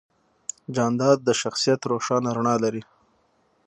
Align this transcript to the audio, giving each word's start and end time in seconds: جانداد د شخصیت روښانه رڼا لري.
جانداد 0.75 1.17
د 1.23 1.29
شخصیت 1.41 1.81
روښانه 1.91 2.29
رڼا 2.35 2.55
لري. 2.63 2.81